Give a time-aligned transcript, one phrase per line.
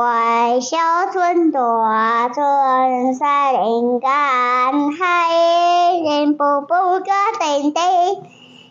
[0.00, 0.78] 怪小
[1.12, 4.08] 村大村山林间，
[4.96, 5.36] 海
[6.02, 6.68] 人步步
[7.00, 7.82] 个叮叮，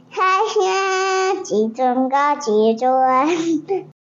[0.10, 0.20] 海
[0.52, 2.90] 声几阵个几阵。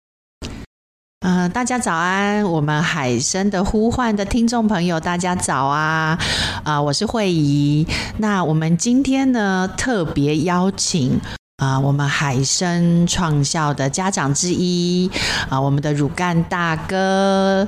[1.26, 2.44] 呃，大家早安！
[2.44, 6.16] 我们海声的呼唤的听众朋友，大家早啊！
[6.62, 7.84] 啊、呃，我是慧仪。
[8.18, 11.20] 那我们今天呢，特别邀请
[11.56, 15.10] 啊、呃，我们海生创校的家长之一
[15.48, 17.66] 啊、呃，我们的乳干大哥，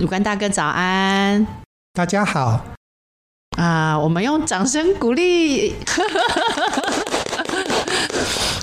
[0.00, 1.46] 乳干大哥早安！
[1.92, 2.64] 大家好。
[3.56, 5.72] 啊、呃，我们用掌声鼓励。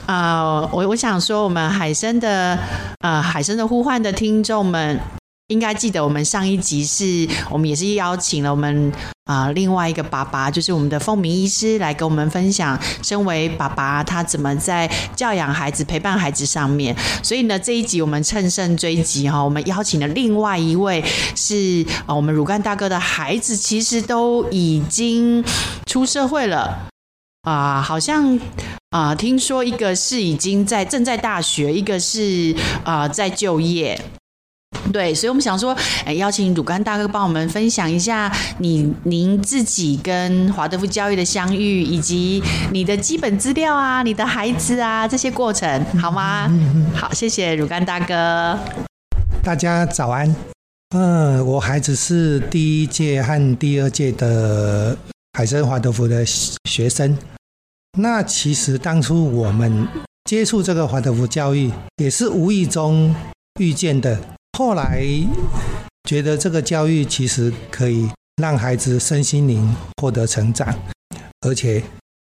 [0.07, 2.59] 啊、uh，我我想说，我们海生的
[2.99, 4.99] 呃海生的呼唤的听众们，
[5.47, 8.91] 应该记得我们上一集是我们也是邀请了我们
[9.25, 16.95] 啊、另外一个爸爸，就是我们的凤鸣医师来跟我们分享，身为爸爸他怎么在教养孩子、陪伴孩子上面。
[17.23, 21.03] 所以呢，这一集我们乘胜追击哈，我们邀请了另外一位
[21.35, 25.43] 是啊、我们乳干大哥的孩子，其实都已经
[25.87, 26.87] 出社会了。
[27.47, 28.37] 啊、好像
[28.91, 33.99] 啊、呃，听说一个是已经在正在大学，一个是啊、在就业，
[34.91, 46.49] 对，所以我们想说，哎，邀请儒干大哥帮我们分享一下你您自己跟华德福教育的相遇，以及你的基本资料啊，你的孩子啊这些过程，好吗？
[46.93, 48.57] 好，谢谢儒干大哥。
[49.43, 50.33] 大家早安。
[50.95, 54.95] 嗯，我孩子是第一届和第二届的
[55.33, 56.23] 海森华德福的
[56.69, 57.17] 学生。
[57.97, 59.87] 那其实当初我们
[60.25, 63.13] 接触这个华德福教育，也是无意中
[63.59, 64.17] 遇见的。
[64.57, 65.03] 后来
[66.07, 68.09] 觉得这个教育其实可以
[68.41, 70.73] 让孩子身心灵获得成长，
[71.41, 71.83] 而且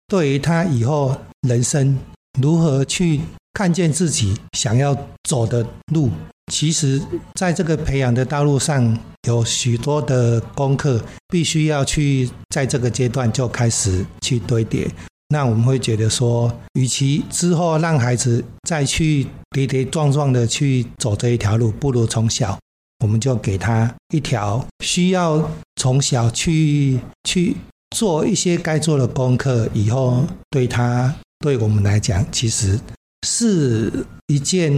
[0.10, 1.16] 对于他以后
[1.48, 1.98] 人生
[2.42, 3.22] 如何去
[3.54, 6.12] 看见自己想要走的路，
[6.52, 7.02] 其实
[7.36, 14.86] 在这个培养的道路上有许多的功课，必须要去在这个阶段就开始去堆叠。
[15.30, 22.58] 那我们会觉得说，与其之后让孩子再去跌跌撞撞的去走这一条路，不如从小
[23.04, 27.58] 我们就给他一条需要从小去去
[27.92, 32.80] 做一些该做的功课，以后对他对我们来讲，其实
[33.28, 33.92] 是
[34.28, 34.74] 一件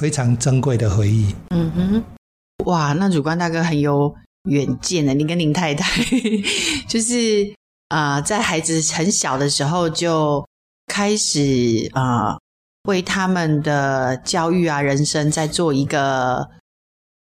[0.00, 1.34] 非常珍贵的回忆。
[1.50, 2.04] 嗯哼，
[2.64, 4.14] 哇，那主观大哥很有
[4.48, 6.02] 远见的，你跟林太太
[6.88, 7.52] 就是。
[7.92, 10.42] 啊、呃，在孩子很小的时候就
[10.86, 12.38] 开始啊、呃，
[12.84, 16.48] 为他们的教育啊、人生在做一个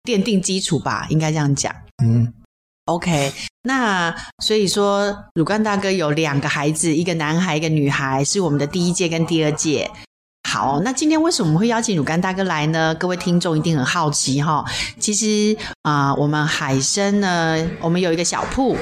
[0.06, 1.76] 奠定基础吧，应该这样讲。
[2.02, 2.34] 嗯
[2.86, 9.92] ，OK，那所以说，儒干大哥有两个孩子，一个男孩，一个女孩，是我们的第一届跟第二届。
[10.50, 12.96] 好，那今天为什么会邀请儒干大哥来呢？
[12.96, 14.64] 各位听众一定很好奇哈。
[14.98, 18.78] 其实啊、呃，我们海参呢，我们有一个小铺，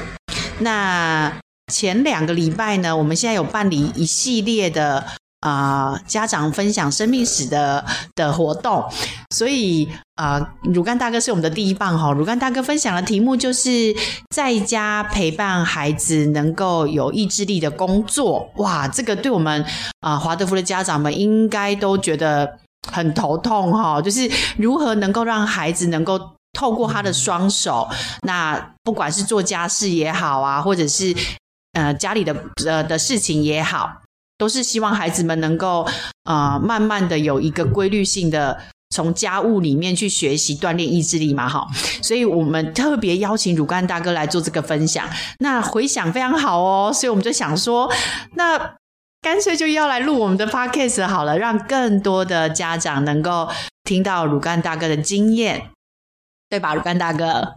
[0.60, 1.34] 那。
[1.72, 5.04] 前两个礼拜呢，我们现在有办理一系列的
[5.40, 7.84] 啊、家长分享生命史的
[8.14, 8.86] 的活动，
[9.36, 12.12] 所以啊，乳、干大哥是我们的第一棒哈。
[12.12, 13.96] 乳干大哥分享的题目就是
[14.30, 19.64] 在家陪伴孩子能够有意志力的工作，哇，这个对我们
[20.02, 22.60] 啊、呃、华德福的家长们应该都觉得
[22.92, 26.20] 很头痛哈，就是如何能够让孩子能够
[26.54, 27.90] 透过他的双手，
[28.22, 31.16] 那不管是做家事也好啊，或者是
[31.74, 34.02] 呃，家里的呃的事情也好，
[34.38, 35.88] 都是希望孩子们能够
[36.26, 38.60] 呃慢慢的有一个规律性的
[38.90, 41.66] 从家务里面去学习锻炼意志力嘛，哈，
[42.02, 45.10] 所以我们特别邀请乳干大哥来做这个分享，
[45.40, 47.90] 那回响非常好哦，所以我们就想说，
[48.36, 48.76] 那
[49.22, 53.48] 干脆就要来录我们的 podcast 好了，让更多的家长能够
[53.86, 55.70] 听到乳干大哥的经验。
[56.52, 57.56] 对吧，鲁干大哥？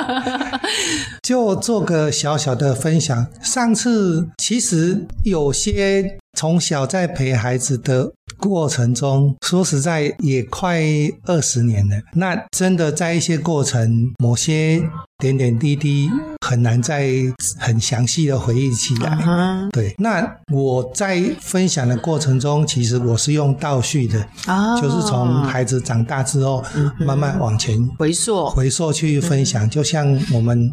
[1.24, 3.26] 就做个小小的分享。
[3.40, 10.82] 上次其实有些从小在陪孩子的过程中，说实在也快
[11.24, 11.96] 二十年了。
[12.14, 14.82] 那真的在一些过程，某些
[15.18, 16.10] 点点滴滴
[16.46, 17.10] 很难再
[17.58, 19.10] 很详细的回忆起来。
[19.16, 19.70] Uh-huh.
[19.70, 24.80] 对，那我在分享的过程中，其实我是用倒叙的，oh.
[24.80, 26.62] 就是从孩子长大之后
[26.98, 30.72] 慢慢往前回溯，回溯去分享，就像我们。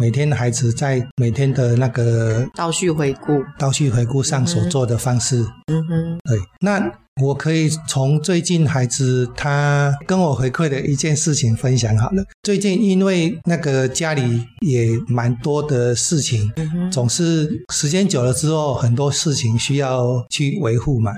[0.00, 6.38] 每天孩子在每天的那个倒叙回顾、倒叙回顾上所做的方式，嗯哼，对。
[6.60, 6.88] 那
[7.20, 12.22] 我可以从最近孩子他跟我回馈的一件事情分享好了。
[12.44, 21.12] 最近因为那个家里也蛮多的事情，嗯，总是时间久了之后，很多事情需要去维护嘛，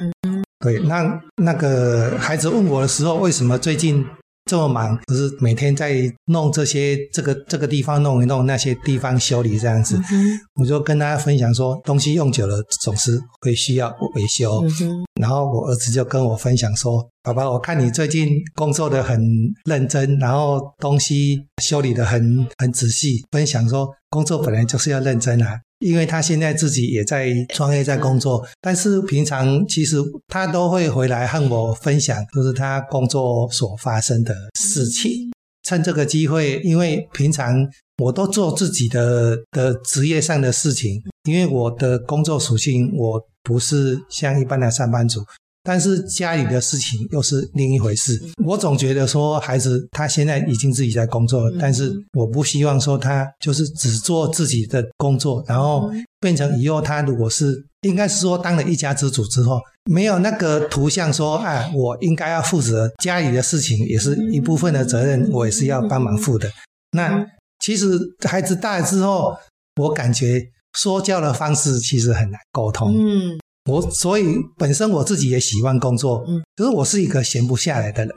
[0.61, 0.79] 对。
[0.79, 4.07] 那那个孩子问我的时候，为什么最近？
[4.47, 9.97] 这么忙，就是每天在弄这些这个这个地方弄一弄，那些地方修理这样子。
[10.11, 14.65] 嗯、我就跟大家分享说，东西用久了总是会需要维修。
[14.81, 19.21] 嗯、然后我儿子就跟我分享说：“爸爸，我看你最近工作的很
[19.67, 25.61] 认真，然后东西修理的很很仔细。”分享说，工作本来就是要认真啊。
[25.81, 29.97] 因为他现在自己也在创业，在工作，但是平常其实
[30.29, 35.33] 他都会回来和我分享，就是他工作所发生的事情。
[35.63, 37.67] 趁这个机会，因为平常
[37.99, 45.21] 我都做自己的的职业上的事情，因为我的工作属性，我不是像一般的上班族。
[45.63, 48.21] 但是家里的事情又是另一回事。
[48.45, 59.61] 我总觉得说，孩子他现在已经自己在工作了，但是我不希望说他就是只做自己的工作，然后变成以后他如果是应该是说当了一家之主之后，
[59.91, 66.51] 没有那个图像说，啊，我应该要负责家里的事情，也是一部分的责任，我也是要帮忙负的。
[66.93, 67.27] 那
[67.61, 69.37] 其实孩子大了之后，
[69.77, 70.43] 我感觉
[70.73, 72.95] 说教的方式其实很难沟通。
[72.97, 73.39] 嗯。
[73.71, 78.15] 我所以本身我自己也喜欢工作，嗯，就是我是一个闲不下来的人，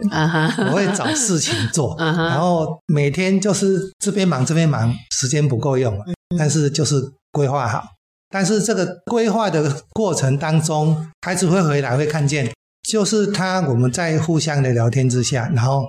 [0.67, 5.97] 我会找事情做，然后每天就是这边忙这边忙，时间不够用，
[6.37, 6.95] 但是就是
[7.31, 7.83] 规划好，
[8.29, 12.51] 但是这个规划的过程当中，孩子会回来会看见，
[12.89, 15.87] 就是他我们在互相的聊天之下，然后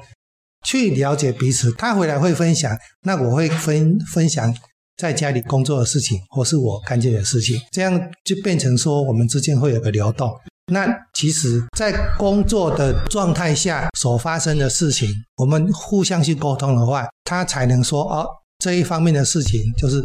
[0.66, 4.54] 去了解彼此，他回来会分享，那我会分分享。
[4.96, 10.32] 在家里工作的事情，或是我看见的事情，这样就变成说我们之间会有个流动。
[10.72, 18.26] 那其实，在工作的状态下所发生的事情，我们互相去沟通的话，他才能说哦，
[18.58, 20.02] 这一方面的事情就是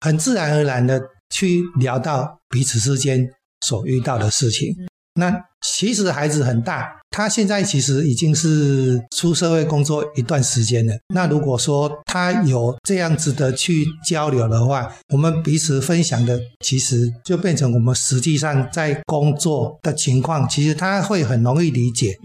[0.00, 0.98] 很自然而然的
[1.28, 3.28] 去聊到彼此之间
[3.66, 4.74] 所遇到的事情。
[5.14, 5.30] 那
[5.62, 10.94] 其实孩子很大，他现在其实已经是出社会工作一段时间了。
[11.14, 22.16] 那如果说他有这样子的去交流的话，我们彼此分享的，其实就变成我们实际上在工作的情况，其实他会很容易理解。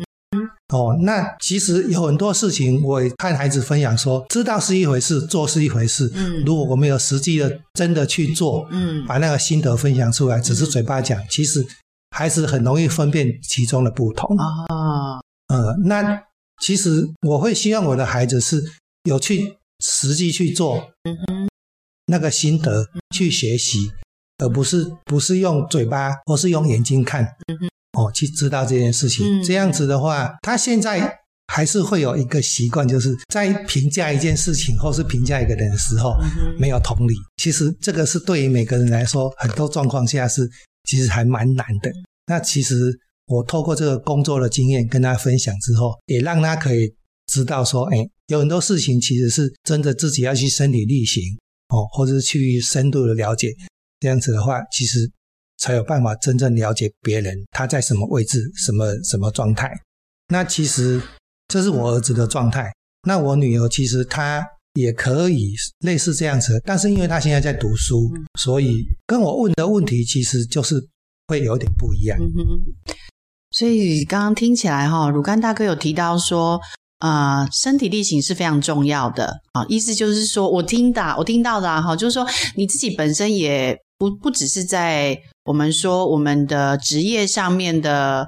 [0.74, 6.12] 哦，那其实有很多事情，我也看孩子分享说，知道是一回事，做是一回事。
[6.16, 11.66] 嗯，如果我们有实际的真的去做，嗯，把那个心得分享出来，只是嘴巴讲，其实。
[12.16, 15.20] 孩子很容易分辨其中的不同啊，
[15.50, 16.24] 呃，那
[16.62, 18.64] 其实我会希望我的孩子是
[19.04, 21.50] 有去实际去做，嗯哼，
[22.06, 23.92] 那个心得去学习，
[24.38, 27.68] 而不是不是用嘴巴或是用眼睛看，嗯哼，
[28.00, 29.44] 哦，去知道这件事情。
[29.44, 31.20] 这样子的话，他现在
[31.54, 36.16] 还是会有一个习惯，就是在评价一件事情或是评价一个人的时候，
[36.58, 37.14] 没有同理。
[37.36, 40.50] 其实这个是对于每个人来说，很多状况下是。
[40.86, 41.92] 其实还蛮难的。
[42.28, 42.98] 那其实
[43.28, 46.94] 我透过这个工作的经验跟他分享之后，也让他可以
[47.28, 51.22] 知道说，哎，有很多事情其实是真的自己要去身体力行
[51.70, 53.54] 哦，或者是去深度的了解。
[54.00, 55.12] 这样子的话，其实
[55.58, 59.72] 才有办法真正了解别人他在什么位置、什么什么状态。
[60.30, 61.02] 那其实
[61.48, 62.72] 这是我儿子的状态。
[63.08, 64.46] 那我女儿其实她。
[64.76, 70.76] 也可以类似这样子，但是因为他现在在读书，所以跟我问的问题其实就是
[71.28, 72.18] 会有点不一样。
[72.20, 72.60] 嗯哼。
[73.52, 76.60] 所以刚刚听起来哈，儒淦大哥有提到说，
[77.00, 79.66] 啊、呃，身体力行是非常重要的啊。
[79.70, 82.28] 意思就是说我听的，我听到的哈，就是说
[82.58, 88.28] 你自己本身也不不只是在我们说我们的职业上面的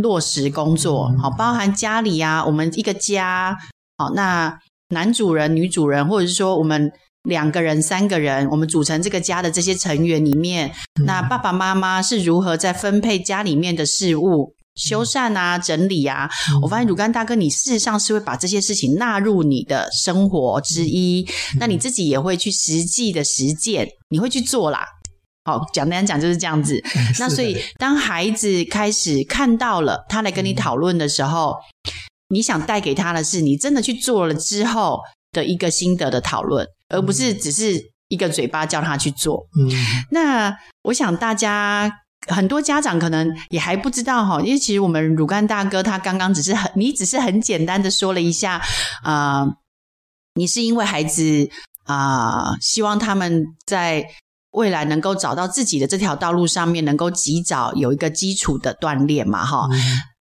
[0.00, 3.54] 落实工作，好，包含家里啊，我们一个家，
[3.98, 4.58] 好那。
[4.90, 6.90] 男主人、女主人，或者是说我们
[7.24, 10.72] 两个人、三个人，我们组成这个家的这些成员里面，
[11.04, 16.30] 那爸爸妈妈是如何在分配家里面的事物、修缮啊、整理啊？
[16.62, 21.28] 我发现乳干大哥，你事实上是会把这些事情纳入你的生活之一，
[21.60, 24.86] 那你自己也会去实际的实践，你会去做啦。
[25.44, 26.82] 好，简单讲就是这样子。
[27.20, 31.56] 那所以，当孩子开始看到了，他来跟你讨论的时候。
[32.28, 35.00] 你想带给他的是你真的去做了之后
[35.32, 39.46] 的一个心得的讨论，而不是只是一个嘴巴叫他去做。
[39.58, 39.70] 嗯，
[40.10, 41.90] 那我想大家
[42.26, 48.60] 很多家长可能也还不知道哈，因为其实我们乳干大哥他刚刚只是很，你只是很简单的说了一下
[49.02, 49.56] 啊、呃，
[50.34, 51.48] 你是因为孩子
[51.84, 54.06] 啊、呃，希望他们在
[54.50, 59.66] 未来能够找到自己的这条道路上面，能够及早有一个基础的锻炼嘛，哈。
[59.70, 59.78] 嗯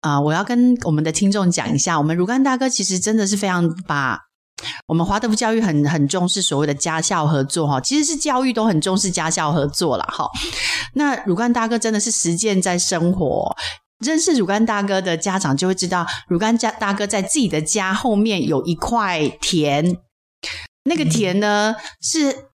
[0.01, 4.19] 啊、我要跟我们的听众讲一下，我们乳干大哥其实真的是非常把
[4.87, 10.03] 我们华德福教育很很重视所谓的家校合作哈，其实是教育都很重视家校合作了。
[10.03, 10.27] 哈。
[10.93, 13.55] 那乳干大哥真的是实践在生活，
[13.99, 19.97] 认识乳干大哥的家长就会知道，乳干家大哥在自己的家后面有一块田，
[20.83, 22.49] 那个田呢是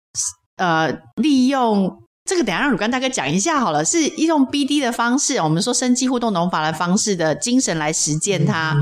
[0.57, 8.75] 呃利用这个，等下让儒淦大哥讲一下好了，是用 BD 的方式，我们说生机互动农法的方式的精神来实践它，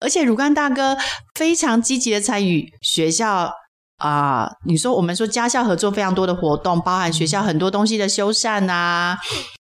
[0.00, 0.96] 而且儒淦大哥
[1.34, 3.50] 非常积极的参与学校
[3.96, 9.16] 啊、呃，你说我们说家校合作非常多的活动，包含学校很多东西的修缮啊。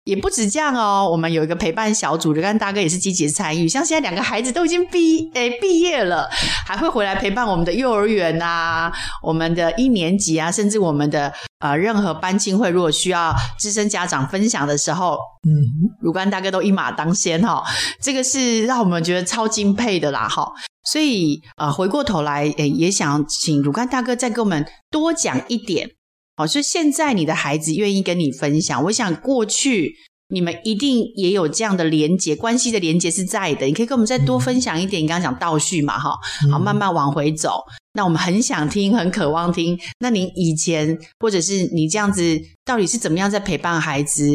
[0.03, 3.70] 也不止这样哦，我们有一个陪伴小组，儒淦大哥也是积极参与。
[3.70, 6.27] 像现在两个孩子都已经毕诶毕业了，
[6.65, 8.91] 还会回来陪伴我们的幼儿园啊，
[9.22, 11.31] 我们的一年级啊，甚至我们的
[11.62, 15.50] 呃任何班亲会，如果需要资深家长分享的时候，嗯，
[16.01, 17.63] 儒干大哥都一马当先哈、哦，
[18.01, 20.51] 这个是让我们觉得超敬佩的啦哈。
[20.91, 25.88] 所以呃回过头来诶，也想请儒干大哥再给我们多讲一点。
[26.36, 29.94] 好，所以现在你的孩子愿意跟你分享，我想过去
[30.30, 33.68] 你们一定也有这样的连结，关系的连结是在的。
[33.68, 35.03] 你可以跟我们再多分享一点。
[35.03, 36.15] 你刚刚讲倒叙嘛，哈，
[36.51, 37.62] 好，慢慢往回走。
[37.93, 39.79] 那我们很想听，很渴望听。
[40.00, 44.25] 那您以前或者是你这样子，到底是怎么样在陪伴孩子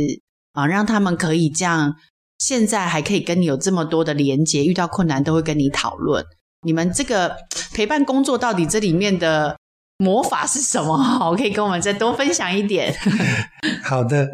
[0.52, 1.94] 啊，让他们可以这样，
[2.38, 6.25] 现在还可以跟你有这么多的连接，遇到困难都会跟你讨论。
[6.62, 7.36] 你们这个
[7.72, 9.56] 陪伴工作到底这里面的？
[9.98, 10.94] 魔法是什么？
[11.30, 12.94] 我可以跟我们再多分享一点。
[13.82, 14.28] 好的，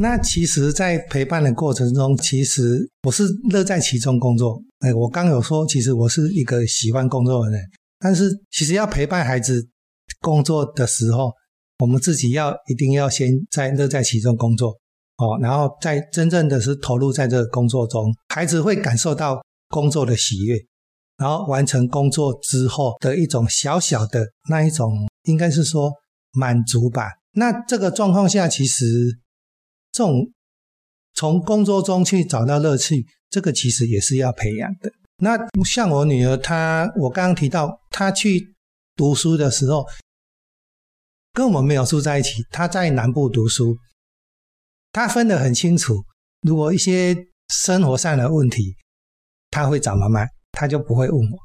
[0.00, 4.60] 那其实，在陪伴的过程中，其实我是乐在其中工作。
[4.80, 7.60] 哎，我刚有说，其实我是一个喜欢工作的人。
[7.98, 9.68] 但是，其实要陪伴孩子
[10.20, 11.32] 工作的时候，
[11.78, 14.70] 我们自己要一定要先在乐在其中工作
[15.16, 20.56] 哦，然后在真正的是投入在这个工作中，孩子会感受到工作的喜悦。
[21.16, 25.92] 然后完成工作之后的一种小小的那一种，应该是说
[26.32, 27.04] 满足吧。
[27.34, 28.84] 那这个状况下，其实
[29.92, 30.32] 这种
[31.14, 34.90] 从工作中去找到乐趣，这个其实也是要培养的。
[35.24, 38.54] 那像我女儿，她我刚刚提到，她去
[38.94, 39.86] 读书的时候，
[41.32, 43.74] 跟我们没有住在一起，她在南部读书，
[44.92, 46.04] 她分得很清楚。
[46.42, 47.16] 如果一些
[47.48, 48.76] 生活上的问题，
[49.50, 50.26] 她会找妈妈。
[50.52, 51.38] 她就不会问我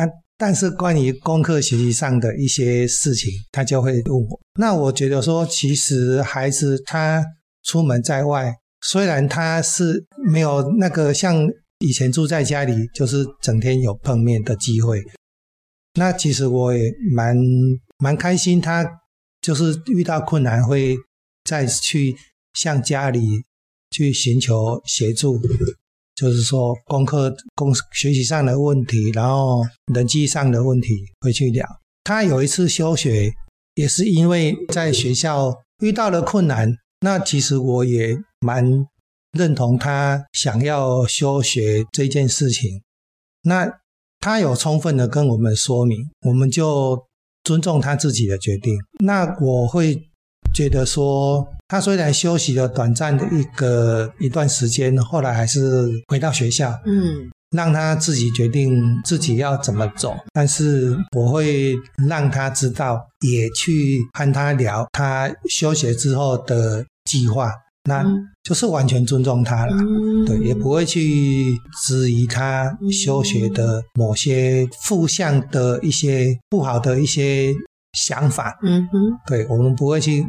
[0.00, 0.08] 啊，
[0.38, 4.40] 但是关于功课学习上的一些事情，她就会问我。
[4.60, 7.22] 那我觉得说，其实孩子他
[7.64, 11.46] 出门在外，虽然他是没有那个像
[11.78, 15.02] 以前住在家里，就是整天有碰面的机会。
[15.94, 17.36] 那其实我也蛮
[17.98, 18.86] 蛮开心，他
[19.40, 20.96] 就是遇到困难会
[21.44, 22.16] 再去
[22.54, 23.20] 向家里
[23.90, 25.40] 去寻求协助。
[26.14, 29.62] 就是说，功课、功学习上的问题，然后
[29.94, 30.88] 人际上的问题
[31.20, 31.64] 会去聊。
[32.02, 33.32] 他有一次休学，
[33.76, 36.76] 也是因为在学校遇到了困难。
[37.02, 38.84] 那其实我也蛮
[39.32, 42.82] 认同他想要休学这件事情。
[43.42, 43.80] 那
[44.20, 47.06] 他有充分的跟我们说明，我们就
[47.44, 48.78] 尊重他自己的决定。
[49.04, 50.08] 那我会
[50.54, 51.48] 觉得说。
[51.70, 60.16] 他虽然休息了短暂的一个一段时间，后来还是回到学校，嗯，让他自己决定自己要怎么走。
[60.32, 61.74] 但是我会
[62.08, 67.52] 让他知道，也去和他聊他休学之后的计划，
[67.88, 68.04] 那
[68.44, 71.46] 就是完全尊重他了，嗯，对，也不会去
[71.82, 77.52] 质疑他休学的某些负向的一些不好的一些
[77.94, 80.24] 想法，嗯哼，对，我们不会去。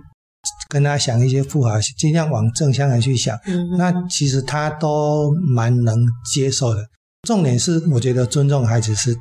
[0.70, 3.38] 跟他想一些不好，尽量往正向来去想。
[3.46, 5.98] 嗯，那其实他都蛮能
[6.32, 6.88] 接受的。
[7.28, 9.18] 重点是，我觉得尊重孩子是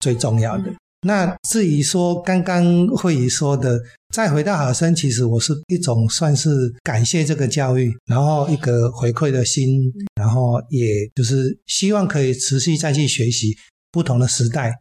[0.00, 0.70] 最重要的。
[0.70, 3.80] 嗯，那至于说刚刚慧仪说的，
[4.14, 6.50] 再回到好生，其实我是一种算是
[6.82, 13.56] 感谢这个教育，然后一个回馈的心，然后也就是希望可以持续再去学习
[13.92, 14.72] 不同的时代。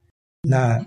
[0.49, 0.83] 那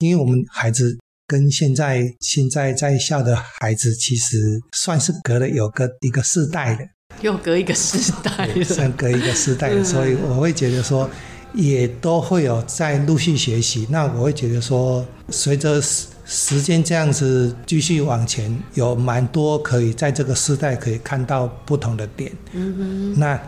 [0.00, 0.98] 因为我们孩子。
[1.30, 6.84] 跟现在现在在校的孩子，其实算是隔了有个一个世代的，
[7.22, 11.08] 又隔一个世代了，算隔一个世代的，所以我会觉得说，
[11.54, 13.86] 也都会有在陆续学习。
[13.90, 22.32] 那我会觉得说，随着时时间这样子继续往前，有蛮多可以在这个时代可以看到不同的点。
[22.52, 23.40] 嗯哼，那。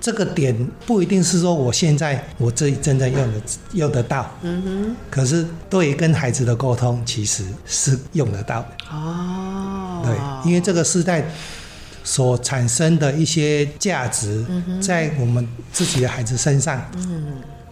[0.00, 0.54] 这个点
[0.84, 3.40] 不一定是说我现在我自己真正用的
[3.72, 4.96] 用得到，嗯哼。
[5.10, 8.68] 可是对于跟孩子的沟通，其实是用得到的。
[8.92, 10.14] 哦，对，
[10.46, 11.24] 因为这个时代
[12.04, 14.46] 所产生的一些价值，
[14.80, 17.24] 在我们自己的孩子身上，嗯，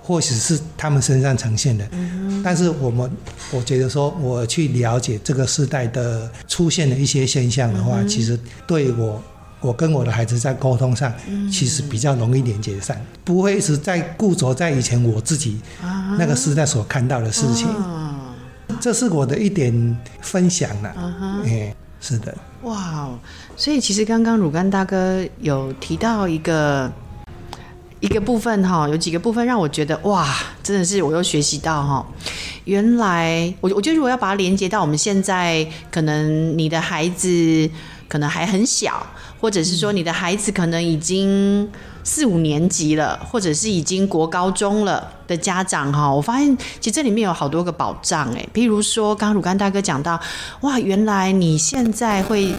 [0.02, 2.42] 或许是他们身上呈现的，嗯。
[2.42, 3.08] 但是我们
[3.52, 8.36] 我觉得说，我去了解这个时代的出现的一些现象的话，其实
[8.66, 9.22] 对我。
[9.62, 11.14] 我跟我的孩子在沟通上，
[11.48, 15.60] 其实比较容易连接上，不会一直在固着在以前我自己
[16.18, 17.68] 那个时代所看到的事情。
[18.80, 20.92] 这是我的一点分享了。
[21.44, 21.72] 哎，
[22.02, 22.36] 是的。
[22.62, 23.18] 哇哦，
[23.56, 26.92] 所以其实刚刚汝干大哥有提到一个
[28.00, 30.28] 一个部分哈，有几个部分让我觉得哇，
[30.62, 32.04] 真的是我又学习到哈。
[32.64, 37.70] 原来我我觉得如果要把它连接到我们现在，可能你的孩子
[38.08, 39.06] 可能还很小。
[39.42, 41.68] 或者是说你的孩子可能已经
[42.04, 50.20] 四五年级了，或者是已经国高中了的家长哈，我发现其实这里面有好多个保障诶，譬如说刚刚鲁干大哥讲到，
[50.60, 52.54] 哇，原来你现在会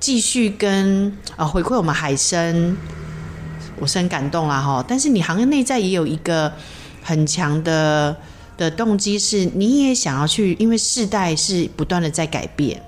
[0.00, 2.76] 继续跟呃回馈我们海参，
[3.78, 4.82] 我是很感动啦哈。
[4.88, 6.50] 但是你行业内在也有一个
[7.02, 8.16] 很强的
[8.56, 12.82] 的动机，是你也想要去，因为世代是不断的在改变。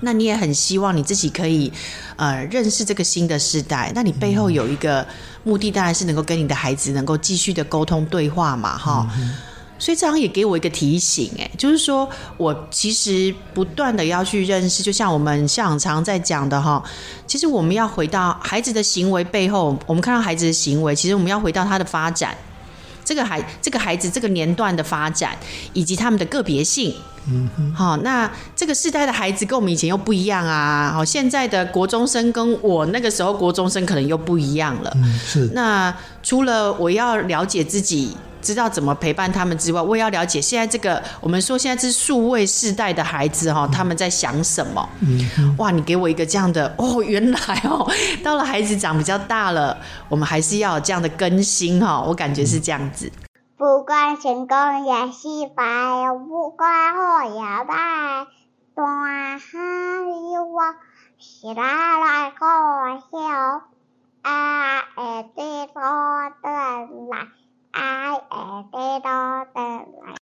[0.00, 1.72] 那你也很希望你自己可以，
[2.16, 3.92] 呃，认识这个新的世代。
[3.94, 5.06] 那你背后有一个
[5.44, 9.08] 目的，当然是能够跟你的孩子能够继续的沟通对话嘛，哈。
[9.80, 16.82] 所以这样也给我一个提醒，哎，就是说我其实不断的要去认识，就像我们校长常在讲的哈，
[17.28, 22.36] 其实我们要回到孩子的行为背后，我们看到孩子的行为，其实我们要回到他的发展。
[23.08, 25.34] 这个孩这个孩子这个年段的发展，
[25.72, 26.94] 以及他们的个别性，
[27.26, 35.50] 嗯哼，好，那这个世代的孩子跟我们以前又不一样啊，好，现在的国中生跟我那个时候国中生可能又不一样了，嗯，是。
[35.54, 38.14] 那除了我要了解自己。
[38.40, 44.88] 知道怎么陪伴他们之外，我也要了解现在这个我们说现在是数位世代的孩子哈，他们在想什么？
[45.00, 47.90] 嗯，哇，你给我一个这样的哦，原来哦，
[48.22, 49.76] 到了孩子长比较大了，
[50.08, 53.10] 我们还是要有这样的更新哈，我感觉是这样子。
[53.56, 55.64] 不管成功也失败，
[56.28, 58.26] 不管好也坏，
[58.74, 58.84] 大
[59.36, 59.40] 海
[60.32, 60.62] 有我，
[61.18, 62.46] 是来来可
[63.10, 63.62] 笑，
[64.22, 64.84] 爱
[65.34, 65.80] 的多
[66.40, 66.48] 的
[67.10, 67.26] 来。
[67.78, 69.60] 爱爱的多的
[70.02, 70.14] 来。